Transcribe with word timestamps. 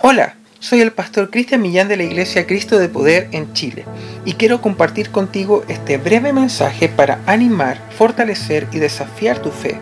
Hola, 0.00 0.36
soy 0.60 0.80
el 0.80 0.92
pastor 0.92 1.28
Cristian 1.28 1.60
Millán 1.60 1.88
de 1.88 1.96
la 1.96 2.04
Iglesia 2.04 2.46
Cristo 2.46 2.78
de 2.78 2.88
Poder 2.88 3.28
en 3.32 3.52
Chile 3.52 3.84
y 4.24 4.34
quiero 4.34 4.60
compartir 4.60 5.10
contigo 5.10 5.64
este 5.66 5.98
breve 5.98 6.32
mensaje 6.32 6.88
para 6.88 7.18
animar, 7.26 7.80
fortalecer 7.90 8.68
y 8.70 8.78
desafiar 8.78 9.40
tu 9.40 9.50
fe. 9.50 9.76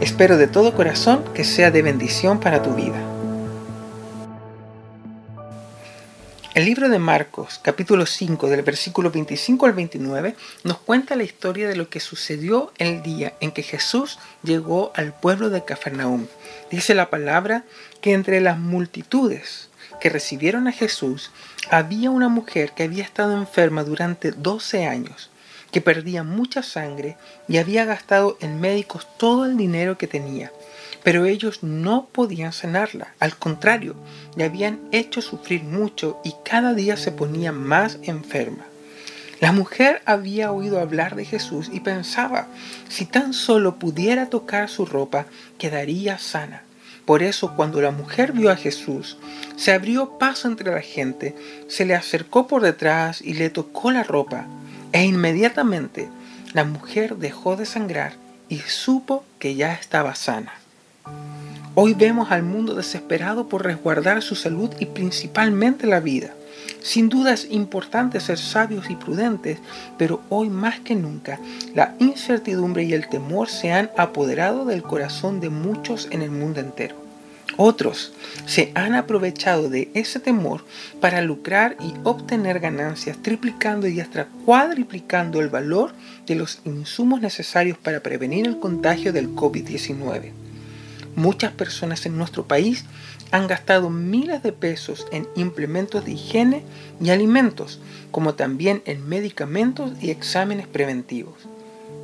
Espero 0.00 0.36
de 0.36 0.46
todo 0.46 0.76
corazón 0.76 1.24
que 1.34 1.42
sea 1.42 1.72
de 1.72 1.82
bendición 1.82 2.38
para 2.38 2.62
tu 2.62 2.74
vida. 2.74 3.02
El 6.58 6.64
libro 6.64 6.88
de 6.88 6.98
Marcos, 6.98 7.60
capítulo 7.62 8.04
5, 8.04 8.48
del 8.48 8.62
versículo 8.62 9.12
25 9.12 9.64
al 9.64 9.74
29, 9.74 10.34
nos 10.64 10.78
cuenta 10.78 11.14
la 11.14 11.22
historia 11.22 11.68
de 11.68 11.76
lo 11.76 11.88
que 11.88 12.00
sucedió 12.00 12.72
el 12.78 13.00
día 13.00 13.34
en 13.38 13.52
que 13.52 13.62
Jesús 13.62 14.18
llegó 14.42 14.90
al 14.96 15.14
pueblo 15.14 15.50
de 15.50 15.64
Cafarnaúm. 15.64 16.26
Dice 16.68 16.96
la 16.96 17.10
palabra 17.10 17.62
que 18.00 18.12
entre 18.12 18.40
las 18.40 18.58
multitudes 18.58 19.68
que 20.00 20.10
recibieron 20.10 20.66
a 20.66 20.72
Jesús 20.72 21.30
había 21.70 22.10
una 22.10 22.28
mujer 22.28 22.72
que 22.72 22.82
había 22.82 23.04
estado 23.04 23.36
enferma 23.36 23.84
durante 23.84 24.32
12 24.32 24.84
años, 24.84 25.30
que 25.70 25.80
perdía 25.80 26.24
mucha 26.24 26.64
sangre 26.64 27.16
y 27.46 27.58
había 27.58 27.84
gastado 27.84 28.36
en 28.40 28.60
médicos 28.60 29.06
todo 29.16 29.44
el 29.44 29.56
dinero 29.56 29.96
que 29.96 30.08
tenía. 30.08 30.50
Pero 31.02 31.26
ellos 31.26 31.62
no 31.62 32.08
podían 32.12 32.52
sanarla, 32.52 33.14
al 33.20 33.36
contrario, 33.36 33.94
le 34.36 34.44
habían 34.44 34.80
hecho 34.92 35.22
sufrir 35.22 35.62
mucho 35.64 36.20
y 36.24 36.34
cada 36.44 36.74
día 36.74 36.96
se 36.96 37.12
ponía 37.12 37.52
más 37.52 37.98
enferma. 38.02 38.64
La 39.40 39.52
mujer 39.52 40.02
había 40.04 40.50
oído 40.50 40.80
hablar 40.80 41.14
de 41.14 41.24
Jesús 41.24 41.70
y 41.72 41.80
pensaba, 41.80 42.48
si 42.88 43.04
tan 43.04 43.32
solo 43.32 43.76
pudiera 43.76 44.26
tocar 44.26 44.68
su 44.68 44.84
ropa, 44.84 45.26
quedaría 45.58 46.18
sana. 46.18 46.62
Por 47.04 47.22
eso 47.22 47.54
cuando 47.54 47.80
la 47.80 47.92
mujer 47.92 48.32
vio 48.32 48.50
a 48.50 48.56
Jesús, 48.56 49.16
se 49.56 49.72
abrió 49.72 50.18
paso 50.18 50.48
entre 50.48 50.72
la 50.72 50.82
gente, 50.82 51.36
se 51.68 51.86
le 51.86 51.94
acercó 51.94 52.48
por 52.48 52.62
detrás 52.62 53.22
y 53.22 53.34
le 53.34 53.48
tocó 53.48 53.92
la 53.92 54.02
ropa, 54.02 54.46
e 54.92 55.04
inmediatamente 55.04 56.08
la 56.52 56.64
mujer 56.64 57.16
dejó 57.16 57.56
de 57.56 57.64
sangrar 57.64 58.14
y 58.48 58.58
supo 58.58 59.24
que 59.38 59.54
ya 59.54 59.72
estaba 59.72 60.14
sana. 60.16 60.52
Hoy 61.80 61.94
vemos 61.94 62.32
al 62.32 62.42
mundo 62.42 62.74
desesperado 62.74 63.46
por 63.46 63.62
resguardar 63.62 64.20
su 64.20 64.34
salud 64.34 64.68
y 64.80 64.86
principalmente 64.86 65.86
la 65.86 66.00
vida. 66.00 66.34
Sin 66.82 67.08
duda 67.08 67.32
es 67.32 67.46
importante 67.52 68.18
ser 68.18 68.36
sabios 68.36 68.90
y 68.90 68.96
prudentes, 68.96 69.60
pero 69.96 70.20
hoy 70.28 70.50
más 70.50 70.80
que 70.80 70.96
nunca 70.96 71.38
la 71.76 71.94
incertidumbre 72.00 72.82
y 72.82 72.94
el 72.94 73.08
temor 73.08 73.48
se 73.48 73.70
han 73.70 73.92
apoderado 73.96 74.64
del 74.64 74.82
corazón 74.82 75.38
de 75.38 75.50
muchos 75.50 76.08
en 76.10 76.22
el 76.22 76.32
mundo 76.32 76.58
entero. 76.58 76.96
Otros 77.56 78.12
se 78.44 78.72
han 78.74 78.96
aprovechado 78.96 79.68
de 79.68 79.88
ese 79.94 80.18
temor 80.18 80.64
para 81.00 81.22
lucrar 81.22 81.76
y 81.78 81.94
obtener 82.02 82.58
ganancias, 82.58 83.18
triplicando 83.22 83.86
y 83.86 84.00
hasta 84.00 84.26
cuadriplicando 84.44 85.40
el 85.40 85.48
valor 85.48 85.92
de 86.26 86.34
los 86.34 86.60
insumos 86.64 87.20
necesarios 87.20 87.78
para 87.78 88.00
prevenir 88.00 88.48
el 88.48 88.58
contagio 88.58 89.12
del 89.12 89.28
COVID-19. 89.28 90.47
Muchas 91.18 91.50
personas 91.50 92.06
en 92.06 92.16
nuestro 92.16 92.46
país 92.46 92.84
han 93.32 93.48
gastado 93.48 93.90
miles 93.90 94.40
de 94.44 94.52
pesos 94.52 95.04
en 95.10 95.26
implementos 95.34 96.04
de 96.04 96.12
higiene 96.12 96.62
y 97.00 97.10
alimentos, 97.10 97.80
como 98.12 98.34
también 98.34 98.82
en 98.84 99.04
medicamentos 99.08 99.90
y 100.00 100.10
exámenes 100.10 100.68
preventivos. 100.68 101.34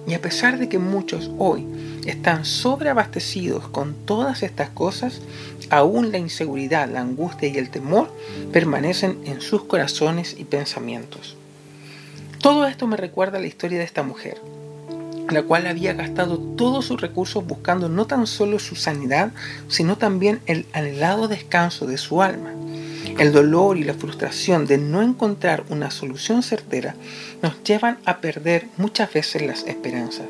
Y 0.08 0.14
a 0.14 0.20
pesar 0.20 0.58
de 0.58 0.68
que 0.68 0.80
muchos 0.80 1.30
hoy 1.38 1.64
están 2.04 2.44
sobreabastecidos 2.44 3.68
con 3.68 3.94
todas 4.04 4.42
estas 4.42 4.70
cosas, 4.70 5.20
aún 5.70 6.10
la 6.10 6.18
inseguridad, 6.18 6.90
la 6.90 7.00
angustia 7.00 7.48
y 7.48 7.56
el 7.56 7.70
temor 7.70 8.10
permanecen 8.52 9.20
en 9.26 9.40
sus 9.40 9.62
corazones 9.62 10.34
y 10.36 10.42
pensamientos. 10.42 11.36
Todo 12.42 12.66
esto 12.66 12.88
me 12.88 12.96
recuerda 12.96 13.38
la 13.38 13.46
historia 13.46 13.78
de 13.78 13.84
esta 13.84 14.02
mujer, 14.02 14.40
la 15.30 15.42
cual 15.42 15.66
había 15.66 15.94
gastado 15.94 16.38
todos 16.38 16.86
sus 16.86 17.00
recursos 17.00 17.46
buscando 17.46 17.88
no 17.88 18.06
tan 18.06 18.26
solo 18.26 18.58
su 18.58 18.76
sanidad, 18.76 19.32
sino 19.68 19.96
también 19.96 20.40
el 20.46 20.66
anhelado 20.72 21.28
descanso 21.28 21.86
de 21.86 21.98
su 21.98 22.22
alma. 22.22 22.52
El 23.18 23.32
dolor 23.32 23.76
y 23.76 23.84
la 23.84 23.94
frustración 23.94 24.66
de 24.66 24.78
no 24.78 25.02
encontrar 25.02 25.64
una 25.68 25.90
solución 25.90 26.42
certera 26.42 26.94
nos 27.42 27.62
llevan 27.62 27.98
a 28.04 28.18
perder 28.18 28.66
muchas 28.76 29.12
veces 29.12 29.42
las 29.42 29.62
esperanzas. 29.66 30.26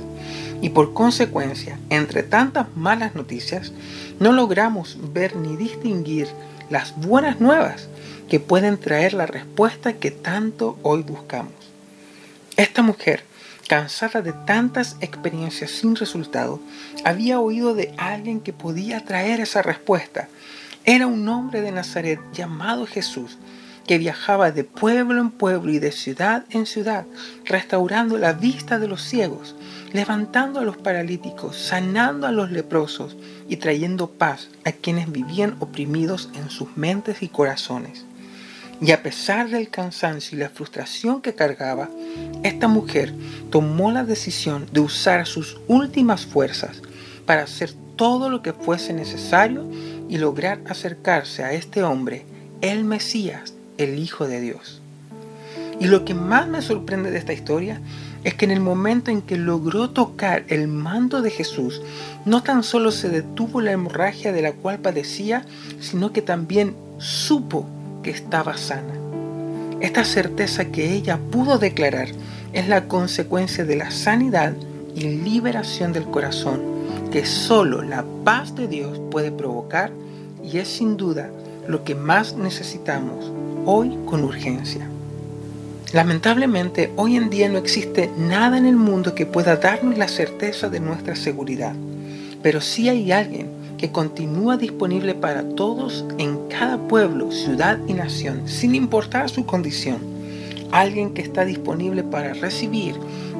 Y 0.60 0.71
por 0.71 0.93
consecuencia, 0.93 1.78
entre 1.91 2.22
tantas 2.22 2.66
malas 2.76 3.15
noticias, 3.15 3.72
no 4.21 4.32
logramos 4.32 4.99
ver 5.12 5.37
ni 5.37 5.56
distinguir 5.56 6.28
las 6.69 6.97
buenas 6.97 7.41
nuevas 7.41 7.88
que 8.28 8.41
pueden 8.41 8.78
traer 8.78 9.15
la 9.15 9.26
respuesta 9.26 9.94
que 9.94 10.11
tanto 10.11 10.78
hoy 10.82 11.03
buscamos. 11.03 11.53
Esta 12.56 12.82
mujer 12.82 13.25
cansada 13.69 14.23
de 14.23 14.33
tantas 14.33 14.97
experiencias 15.01 15.71
sin 15.71 15.97
resultado, 15.97 16.61
había 17.05 17.41
oído 17.41 17.75
de 17.75 17.95
alguien 17.97 18.41
que 18.41 18.53
podía 18.53 19.05
traer 19.05 19.41
esa 19.41 19.63
respuesta. 19.63 20.29
Era 20.85 21.07
un 21.07 21.29
hombre 21.29 21.61
de 21.63 21.73
Nazaret 21.73 22.21
llamado 22.33 22.87
Jesús, 22.87 23.39
que 23.87 23.99
viajaba 23.99 24.51
de 24.51 24.65
pueblo 24.65 25.21
en 25.21 25.31
pueblo 25.31 25.71
y 25.71 25.79
de 25.79 25.93
ciudad 25.93 26.45
en 26.51 26.67
ciudad, 26.67 27.07
restaurando 27.45 28.19
la 28.19 28.33
vista 28.33 28.79
de 28.79 28.89
los 28.89 29.03
ciegos, 29.03 29.55
levantando 29.93 30.61
a 30.61 30.65
los 30.65 30.77
paralíticos, 30.77 31.57
sanando 31.57 32.27
a 32.27 32.33
los 32.33 32.51
leprosos 32.51 33.17
y 33.49 33.57
trayendo 33.57 34.11
paz 34.11 34.49
a 34.65 34.73
quienes 34.73 35.11
vivían 35.13 35.57
oprimidos 35.61 36.31
en 36.35 36.51
sus 36.51 36.77
mentes 36.77 37.23
y 37.23 37.29
corazones. 37.29 38.05
Y 38.81 38.91
a 38.91 39.03
pesar 39.03 39.49
del 39.49 39.69
cansancio 39.69 40.37
y 40.37 40.41
la 40.41 40.51
frustración 40.51 41.23
que 41.23 41.35
cargaba, 41.35 41.89
esta 42.43 42.69
mujer 42.69 43.15
tomó 43.51 43.93
la 43.93 44.05
decisión 44.05 44.67
de 44.73 44.81
usar 44.81 45.27
sus 45.27 45.59
últimas 45.69 46.27
fuerzas 46.27 46.83
para 47.25 47.45
hacer 47.45 47.73
todo 47.97 48.29
lo 48.29 48.43
que 48.43 48.53
fuese 48.53 48.93
necesario 48.93 49.69
y 50.09 50.19
lograr 50.19 50.61
acercarse 50.69 51.45
a 51.45 51.53
este 51.53 51.83
hombre, 51.83 52.27
el 52.61 52.85
Mesías, 52.85 53.55
el 53.79 53.99
Hijo 53.99 54.27
de 54.27 54.41
Dios. 54.41 54.81
Y 55.81 55.87
lo 55.87 56.05
que 56.05 56.15
más 56.15 56.49
me 56.49 56.62
sorprende 56.62 57.11
de 57.11 57.19
esta 57.19 57.33
historia 57.33 57.81
es 58.23 58.35
que 58.35 58.45
en 58.45 58.51
el 58.51 58.61
momento 58.61 59.11
en 59.11 59.23
que 59.23 59.37
logró 59.37 59.91
tocar 59.91 60.45
el 60.49 60.67
mando 60.69 61.21
de 61.21 61.31
Jesús, 61.31 61.83
no 62.25 62.43
tan 62.43 62.62
solo 62.62 62.91
se 62.91 63.09
detuvo 63.09 63.61
la 63.61 63.73
hemorragia 63.73 64.33
de 64.33 64.43
la 64.43 64.53
cual 64.53 64.79
padecía, 64.79 65.45
sino 65.81 66.12
que 66.12 66.23
también 66.23 66.75
supo 66.99 67.67
que 68.05 68.13
estaba 68.13 68.57
sana. 68.57 68.95
Esta 69.81 70.05
certeza 70.05 70.67
que 70.67 70.93
ella 70.93 71.19
pudo 71.19 71.59
declarar 71.59 72.09
es 72.53 72.69
la 72.69 72.87
consecuencia 72.87 73.65
de 73.65 73.75
la 73.75 73.91
sanidad 73.91 74.53
y 74.95 75.01
liberación 75.01 75.93
del 75.93 76.05
corazón 76.05 76.61
que 77.11 77.27
solo 77.27 77.83
la 77.83 78.05
paz 78.25 78.55
de 78.55 78.69
Dios 78.69 79.01
puede 79.11 79.33
provocar 79.33 79.91
y 80.45 80.59
es 80.59 80.69
sin 80.69 80.97
duda 80.97 81.31
lo 81.67 81.83
que 81.83 81.95
más 81.95 82.37
necesitamos 82.37 83.33
hoy 83.67 83.97
con 84.07 84.23
urgencia. 84.23 84.89
Lamentablemente, 85.93 86.93
hoy 86.97 87.17
en 87.17 87.31
día 87.31 87.49
no 87.49 87.59
existe 87.59 88.11
nada 88.19 88.59
en 88.59 88.67
el 88.67 88.77
mundo 88.77 89.15
que 89.15 89.27
pueda 89.27 89.57
darnos 89.57 89.97
la 89.97 90.09
certeza 90.09 90.69
de 90.69 90.81
nuestra 90.81 91.15
seguridad, 91.15 91.75
pero 92.43 92.61
sí 92.61 92.89
hay 92.89 93.13
alguien 93.13 93.64
que 93.84 93.93
continúa 93.93 94.56
disponible 94.56 95.15
para 95.15 95.47
todos 95.47 96.06
en 96.17 96.49
cada 96.49 96.78
pueblo, 96.78 97.31
ciudad 97.31 97.78
y 97.87 97.93
nación, 97.93 98.49
sin 98.49 98.75
importar 98.75 99.28
su 99.28 99.45
condición. 99.45 99.99
Alguien 100.72 101.12
que 101.12 101.21
está 101.21 101.45
disponible 101.45 102.03
para 102.03 102.33
recibir 102.33 102.94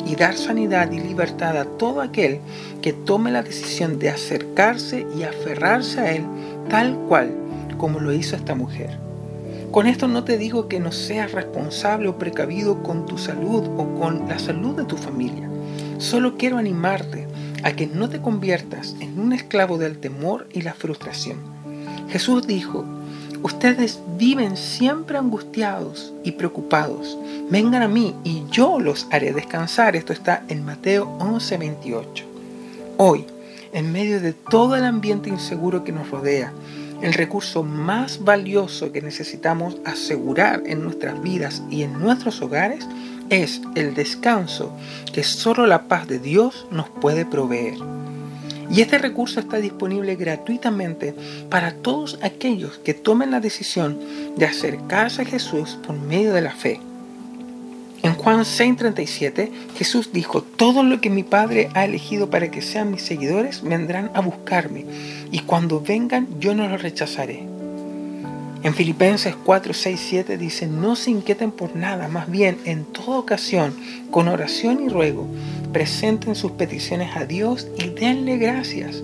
y 0.05 0.17
dar 0.17 0.37
sanidad 0.37 0.93
y 0.93 1.01
libertad 1.01 1.57
a 1.57 1.65
todo 1.65 2.03
aquel 2.03 2.41
que 2.83 2.93
tome 2.93 3.31
la 3.31 3.43
decisión 3.43 3.99
de 3.99 4.11
acercarse 4.11 5.07
y 5.17 5.23
aferrarse 5.23 6.01
a 6.01 6.13
Él 6.13 6.27
tal 6.69 6.95
cual 7.09 7.35
como 7.79 7.99
lo 7.99 8.13
hizo 8.13 8.37
esta 8.37 8.55
mujer. 8.55 8.99
Con 9.71 9.87
esto 9.87 10.09
no 10.09 10.25
te 10.25 10.37
digo 10.37 10.69
que 10.69 10.79
no 10.79 10.93
seas 10.93 11.33
responsable 11.33 12.09
o 12.09 12.19
precavido 12.19 12.83
con 12.83 13.07
tu 13.07 13.17
salud 13.17 13.65
o 13.79 13.99
con 13.99 14.29
la 14.29 14.39
salud 14.39 14.77
de 14.77 14.85
tu 14.85 14.99
familia. 14.99 15.49
Solo 15.97 16.37
quiero 16.37 16.59
animarte 16.59 17.29
a 17.65 17.75
que 17.75 17.87
no 17.87 18.09
te 18.09 18.21
conviertas 18.21 18.95
en 19.01 19.19
un 19.19 19.33
esclavo 19.33 19.79
del 19.79 19.99
temor 19.99 20.47
y 20.53 20.63
la 20.63 20.75
frustración. 20.75 21.39
Jesús 22.11 22.47
dijo, 22.47 22.85
ustedes 23.43 24.01
viven 24.19 24.57
siempre 24.57 25.17
angustiados 25.17 26.13
y 26.23 26.33
preocupados. 26.33 27.19
Vengan 27.51 27.83
a 27.83 27.89
mí 27.89 28.15
y 28.23 28.45
yo 28.51 28.79
los 28.79 29.09
haré 29.11 29.33
descansar. 29.33 29.97
Esto 29.97 30.13
está 30.13 30.45
en 30.49 30.65
Mateo 30.65 31.07
11:28. 31.19 32.25
Hoy, 32.99 33.25
en 33.73 33.91
medio 33.91 34.21
de 34.21 34.35
todo 34.35 34.77
el 34.77 34.85
ambiente 34.85 35.31
inseguro 35.31 35.85
que 35.85 35.93
nos 35.93 36.11
rodea, 36.11 36.53
el 37.03 37.15
recurso 37.15 37.63
más 37.63 38.23
valioso 38.23 38.93
que 38.93 39.03
necesitamos 39.03 39.79
asegurar 39.85 40.63
en 40.67 40.83
nuestras 40.83 41.21
vidas 41.23 41.63
y 41.71 41.83
en 41.83 41.99
nuestros 41.99 42.41
hogares 42.41 42.87
es 43.31 43.61
el 43.75 43.95
descanso 43.95 44.73
que 45.13 45.23
solo 45.23 45.67
la 45.67 45.89
paz 45.89 46.07
de 46.09 46.19
Dios 46.19 46.67
nos 46.71 46.89
puede 46.89 47.25
proveer. 47.25 47.79
Y 48.71 48.81
este 48.81 48.99
recurso 48.99 49.41
está 49.41 49.59
disponible 49.59 50.17
gratuitamente 50.17 51.15
para 51.51 51.75
todos 51.75 52.19
aquellos 52.23 52.79
que 52.79 52.95
tomen 52.95 53.31
la 53.31 53.41
decisión 53.41 53.99
de 54.37 54.47
acercarse 54.47 55.23
a 55.23 55.27
Jesús 55.27 55.79
por 55.87 55.97
medio 55.97 56.33
de 56.33 56.41
la 56.41 56.53
fe. 56.53 56.81
En 58.03 58.15
Juan 58.15 58.41
6:37 58.41 59.51
Jesús 59.77 60.13
dijo, 60.13 60.43
todo 60.43 60.83
lo 60.83 61.01
que 61.01 61.09
mi 61.09 61.23
Padre 61.23 61.71
ha 61.75 61.85
elegido 61.85 62.29
para 62.29 62.51
que 62.51 62.63
sean 62.63 62.91
mis 62.91 63.03
seguidores 63.03 63.63
vendrán 63.63 64.11
a 64.15 64.21
buscarme, 64.21 64.85
y 65.31 65.41
cuando 65.41 65.81
vengan 65.81 66.29
yo 66.39 66.55
no 66.55 66.69
los 66.69 66.83
rechazaré. 66.83 67.54
En 68.65 68.73
Filipenses 68.73 69.37
4, 69.45 69.75
6, 69.75 70.01
7 70.09 70.39
dice, 70.39 70.67
no 70.67 70.97
se 70.97 71.11
inquieten 71.11 71.51
por 71.53 71.77
nada, 71.77 72.09
más 72.09 72.31
bien 72.31 72.57
en 72.65 72.87
toda 72.87 73.19
ocasión, 73.19 73.75
con 74.11 74.27
oración 74.27 74.83
y 74.83 74.89
ruego, 74.89 75.27
presenten 75.71 76.35
sus 76.35 76.53
peticiones 76.53 77.15
a 77.15 77.27
Dios 77.27 77.69
y 77.79 77.91
denle 77.91 78.39
gracias. 78.39 79.03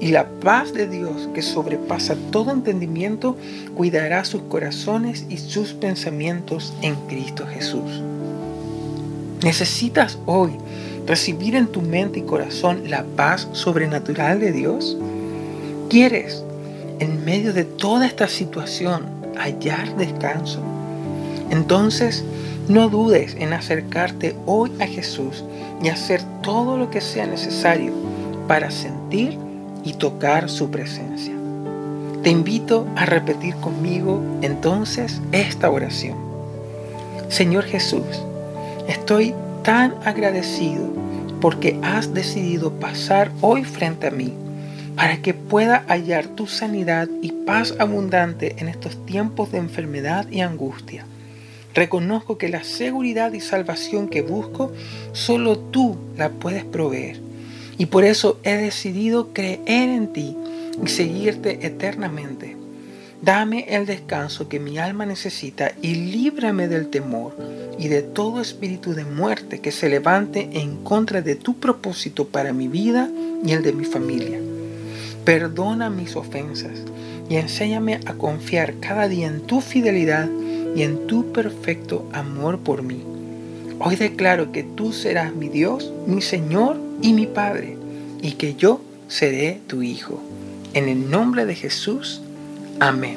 Y 0.00 0.12
la 0.12 0.28
paz 0.28 0.72
de 0.72 0.86
Dios, 0.86 1.28
que 1.34 1.42
sobrepasa 1.42 2.14
todo 2.30 2.52
entendimiento, 2.52 3.36
cuidará 3.74 4.24
sus 4.24 4.42
corazones 4.42 5.26
y 5.28 5.38
sus 5.38 5.72
pensamientos 5.72 6.72
en 6.80 6.94
Cristo 7.08 7.48
Jesús. 7.48 8.00
¿Necesitas 9.42 10.20
hoy 10.26 10.52
recibir 11.08 11.56
en 11.56 11.66
tu 11.66 11.82
mente 11.82 12.20
y 12.20 12.22
corazón 12.22 12.88
la 12.88 13.02
paz 13.02 13.48
sobrenatural 13.54 14.38
de 14.38 14.52
Dios? 14.52 14.96
¿Quieres 15.88 16.44
en 17.00 17.24
medio 17.24 17.52
de 17.52 17.64
toda 17.64 18.06
esta 18.06 18.28
situación 18.28 19.06
hallar 19.36 19.96
descanso, 19.96 20.60
entonces 21.50 22.24
no 22.68 22.88
dudes 22.88 23.34
en 23.38 23.52
acercarte 23.52 24.36
hoy 24.46 24.70
a 24.80 24.86
Jesús 24.86 25.44
y 25.82 25.88
hacer 25.88 26.22
todo 26.42 26.76
lo 26.76 26.90
que 26.90 27.00
sea 27.00 27.26
necesario 27.26 27.92
para 28.46 28.70
sentir 28.70 29.38
y 29.82 29.94
tocar 29.94 30.48
su 30.50 30.70
presencia. 30.70 31.34
Te 32.22 32.30
invito 32.30 32.86
a 32.96 33.06
repetir 33.06 33.54
conmigo 33.56 34.22
entonces 34.42 35.20
esta 35.32 35.70
oración. 35.70 36.18
Señor 37.28 37.64
Jesús, 37.64 38.04
estoy 38.88 39.34
tan 39.62 39.94
agradecido 40.04 40.84
porque 41.40 41.78
has 41.82 42.12
decidido 42.12 42.72
pasar 42.72 43.32
hoy 43.40 43.64
frente 43.64 44.08
a 44.08 44.10
mí 44.10 44.34
para 45.00 45.22
que 45.22 45.32
pueda 45.32 45.82
hallar 45.88 46.26
tu 46.26 46.46
sanidad 46.46 47.08
y 47.22 47.32
paz 47.32 47.74
abundante 47.78 48.56
en 48.58 48.68
estos 48.68 49.06
tiempos 49.06 49.50
de 49.50 49.56
enfermedad 49.56 50.28
y 50.30 50.42
angustia. 50.42 51.06
Reconozco 51.72 52.36
que 52.36 52.50
la 52.50 52.64
seguridad 52.64 53.32
y 53.32 53.40
salvación 53.40 54.10
que 54.10 54.20
busco, 54.20 54.70
solo 55.12 55.58
tú 55.58 55.96
la 56.18 56.28
puedes 56.28 56.64
proveer. 56.64 57.18
Y 57.78 57.86
por 57.86 58.04
eso 58.04 58.40
he 58.42 58.58
decidido 58.58 59.32
creer 59.32 59.88
en 59.88 60.12
ti 60.12 60.36
y 60.84 60.88
seguirte 60.88 61.66
eternamente. 61.66 62.58
Dame 63.22 63.64
el 63.70 63.86
descanso 63.86 64.50
que 64.50 64.60
mi 64.60 64.76
alma 64.76 65.06
necesita 65.06 65.72
y 65.80 65.94
líbrame 65.94 66.68
del 66.68 66.90
temor 66.90 67.34
y 67.78 67.88
de 67.88 68.02
todo 68.02 68.42
espíritu 68.42 68.92
de 68.92 69.06
muerte 69.06 69.60
que 69.60 69.72
se 69.72 69.88
levante 69.88 70.50
en 70.60 70.76
contra 70.84 71.22
de 71.22 71.36
tu 71.36 71.58
propósito 71.58 72.28
para 72.28 72.52
mi 72.52 72.68
vida 72.68 73.08
y 73.42 73.52
el 73.52 73.62
de 73.62 73.72
mi 73.72 73.86
familia. 73.86 74.38
Perdona 75.24 75.90
mis 75.90 76.16
ofensas 76.16 76.82
y 77.28 77.36
enséñame 77.36 78.00
a 78.06 78.14
confiar 78.14 78.74
cada 78.80 79.08
día 79.08 79.28
en 79.28 79.42
tu 79.42 79.60
fidelidad 79.60 80.28
y 80.74 80.82
en 80.82 81.06
tu 81.06 81.32
perfecto 81.32 82.08
amor 82.12 82.58
por 82.58 82.82
mí. 82.82 83.02
Hoy 83.78 83.96
declaro 83.96 84.52
que 84.52 84.62
tú 84.62 84.92
serás 84.92 85.34
mi 85.34 85.48
Dios, 85.48 85.92
mi 86.06 86.20
Señor 86.20 86.78
y 87.02 87.12
mi 87.12 87.26
Padre, 87.26 87.76
y 88.20 88.32
que 88.32 88.54
yo 88.54 88.80
seré 89.08 89.60
tu 89.66 89.82
Hijo. 89.82 90.20
En 90.74 90.88
el 90.88 91.10
nombre 91.10 91.46
de 91.46 91.54
Jesús. 91.54 92.20
Amén. 92.78 93.16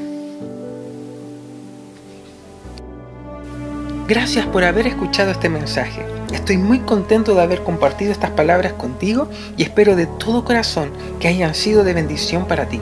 Gracias 4.08 4.46
por 4.48 4.64
haber 4.64 4.88
escuchado 4.88 5.32
este 5.32 5.50
mensaje. 5.50 6.06
Estoy 6.34 6.58
muy 6.58 6.80
contento 6.80 7.36
de 7.36 7.42
haber 7.42 7.64
compartido 7.64 8.12
estas 8.12 8.32
palabras 8.32 8.74
contigo 8.74 9.30
y 9.56 9.64
espero 9.64 9.96
de 9.96 10.08
todo 10.08 10.44
corazón 10.44 10.92
que 11.20 11.28
hayan 11.28 11.56
sido 11.56 11.84
de 11.84 11.94
bendición 11.94 12.48
para 12.48 12.68
ti. 12.68 12.82